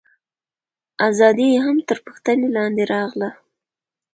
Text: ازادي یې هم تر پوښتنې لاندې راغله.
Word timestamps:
ازادي 1.09 1.45
یې 1.53 1.59
هم 1.65 1.77
تر 1.87 1.97
پوښتنې 2.05 2.47
لاندې 2.55 2.83
راغله. 2.93 3.29